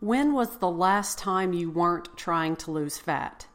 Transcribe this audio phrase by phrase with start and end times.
[0.00, 3.46] When was the last time you weren't trying to lose fat?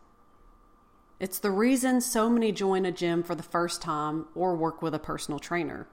[1.20, 4.94] It's the reason so many join a gym for the first time or work with
[4.94, 5.88] a personal trainer.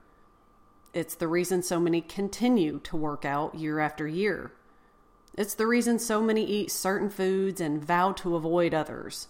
[0.93, 4.51] It's the reason so many continue to work out year after year.
[5.35, 9.29] It's the reason so many eat certain foods and vow to avoid others.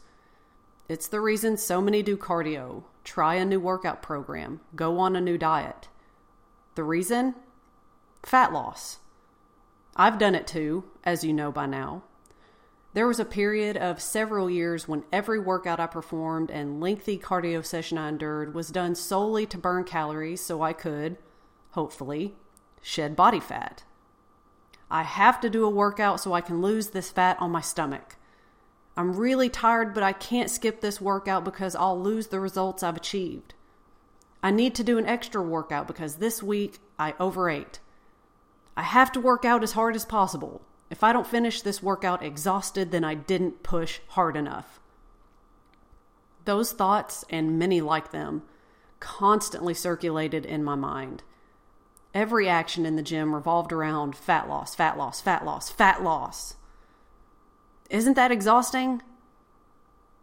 [0.89, 5.21] It's the reason so many do cardio, try a new workout program, go on a
[5.21, 5.87] new diet.
[6.75, 7.35] The reason?
[8.23, 8.97] Fat loss.
[9.95, 12.03] I've done it too, as you know by now.
[12.93, 17.65] There was a period of several years when every workout I performed and lengthy cardio
[17.65, 21.17] session I endured was done solely to burn calories so I could,
[21.71, 22.35] hopefully,
[22.81, 23.83] shed body fat.
[24.91, 28.15] I have to do a workout so I can lose this fat on my stomach.
[28.95, 32.97] I'm really tired, but I can't skip this workout because I'll lose the results I've
[32.97, 33.55] achieved.
[34.43, 37.79] I need to do an extra workout because this week I overate.
[38.75, 40.61] I have to work out as hard as possible.
[40.89, 44.79] If I don't finish this workout exhausted, then I didn't push hard enough.
[46.45, 48.43] Those thoughts, and many like them,
[48.99, 51.23] constantly circulated in my mind.
[52.13, 56.55] Every action in the gym revolved around fat loss, fat loss, fat loss, fat loss.
[57.89, 59.01] Isn't that exhausting?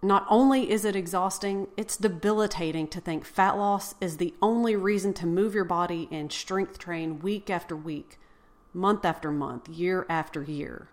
[0.03, 5.13] Not only is it exhausting, it's debilitating to think fat loss is the only reason
[5.15, 8.19] to move your body and strength train week after week
[8.73, 10.89] month after month, year after year.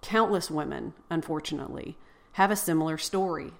[0.00, 1.96] Countless women, unfortunately,
[2.32, 3.52] have a similar story.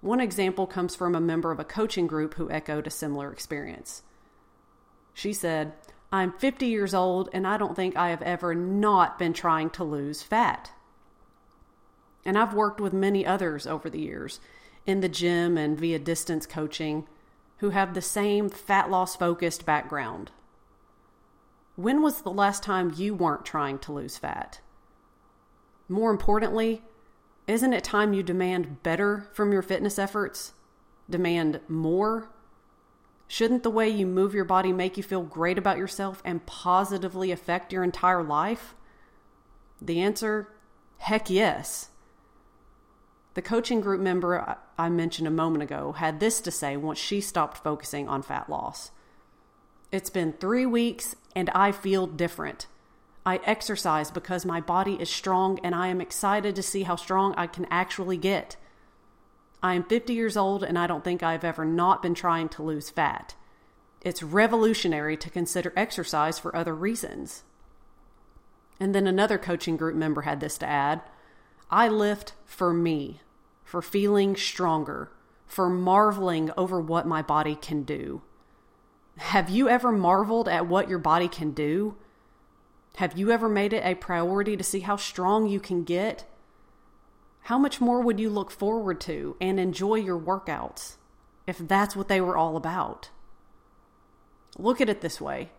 [0.00, 4.02] One example comes from a member of a coaching group who echoed a similar experience.
[5.12, 5.72] She said,
[6.12, 9.84] I'm 50 years old and I don't think I have ever not been trying to
[9.84, 10.72] lose fat.
[12.24, 14.40] And I've worked with many others over the years
[14.86, 17.06] in the gym and via distance coaching
[17.58, 20.30] who have the same fat loss focused background.
[21.80, 24.60] When was the last time you weren't trying to lose fat?
[25.88, 26.82] More importantly,
[27.46, 30.52] isn't it time you demand better from your fitness efforts?
[31.08, 32.28] Demand more?
[33.28, 37.32] Shouldn't the way you move your body make you feel great about yourself and positively
[37.32, 38.74] affect your entire life?
[39.80, 40.52] The answer
[40.98, 41.88] heck yes.
[43.32, 47.22] The coaching group member I mentioned a moment ago had this to say once she
[47.22, 48.90] stopped focusing on fat loss.
[49.92, 52.66] It's been three weeks and I feel different.
[53.26, 57.34] I exercise because my body is strong and I am excited to see how strong
[57.36, 58.56] I can actually get.
[59.62, 62.62] I am 50 years old and I don't think I've ever not been trying to
[62.62, 63.34] lose fat.
[64.00, 67.42] It's revolutionary to consider exercise for other reasons.
[68.78, 71.02] And then another coaching group member had this to add
[71.70, 73.20] I lift for me,
[73.64, 75.10] for feeling stronger,
[75.46, 78.22] for marveling over what my body can do.
[79.20, 81.94] Have you ever marveled at what your body can do?
[82.96, 86.24] Have you ever made it a priority to see how strong you can get?
[87.42, 90.96] How much more would you look forward to and enjoy your workouts
[91.46, 93.10] if that's what they were all about?
[94.58, 95.50] Look at it this way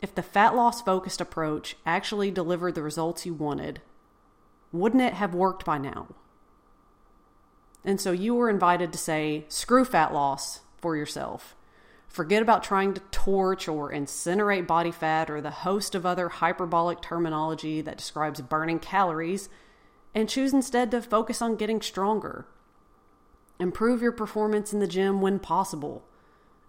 [0.00, 3.80] if the fat loss focused approach actually delivered the results you wanted,
[4.72, 6.08] wouldn't it have worked by now?
[7.84, 11.54] And so you were invited to say, screw fat loss for yourself.
[12.08, 17.00] Forget about trying to torch or incinerate body fat or the host of other hyperbolic
[17.00, 19.48] terminology that describes burning calories,
[20.14, 22.46] and choose instead to focus on getting stronger.
[23.60, 26.04] Improve your performance in the gym when possible.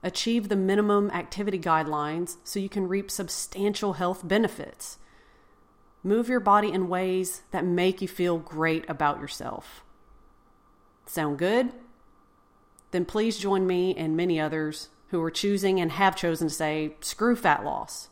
[0.03, 4.97] Achieve the minimum activity guidelines so you can reap substantial health benefits.
[6.03, 9.83] Move your body in ways that make you feel great about yourself.
[11.05, 11.71] Sound good?
[12.91, 16.95] Then please join me and many others who are choosing and have chosen to say,
[17.01, 18.09] screw fat loss.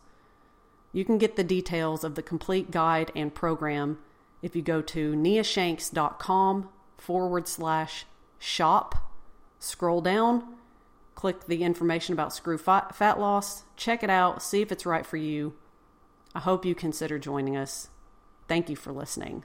[0.92, 4.00] You can get the details of the complete guide and program
[4.42, 8.06] if you go to niashanks.com forward slash
[8.40, 9.12] shop,
[9.60, 10.44] scroll down,
[11.16, 15.18] click the information about screw fat loss, check it out, see if it's right for
[15.18, 15.56] you.
[16.36, 17.90] I hope you consider joining us.
[18.48, 19.44] Thank you for listening.